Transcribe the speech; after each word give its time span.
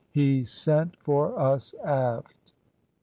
He 0.09 0.43
sent 0.45 0.95
for 0.97 1.37
us 1.39 1.75
aft. 1.83 2.53